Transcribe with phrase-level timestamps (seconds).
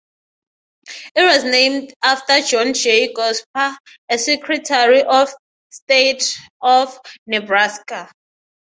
[1.15, 3.13] It was named after John J.
[3.13, 3.77] Gosper,
[4.09, 5.29] a Secretary of
[5.69, 8.09] State of Nebraska.